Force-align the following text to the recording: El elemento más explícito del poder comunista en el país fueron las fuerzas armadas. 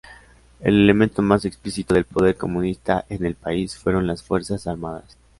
El 0.61 0.73
elemento 0.81 1.21
más 1.21 1.45
explícito 1.45 1.93
del 1.93 2.05
poder 2.05 2.35
comunista 2.35 3.05
en 3.07 3.23
el 3.23 3.35
país 3.35 3.77
fueron 3.77 4.07
las 4.07 4.23
fuerzas 4.23 4.65
armadas. 4.65 5.15